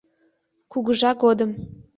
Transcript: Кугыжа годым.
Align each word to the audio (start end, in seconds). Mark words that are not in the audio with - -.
Кугыжа 0.71 1.11
годым. 1.21 1.51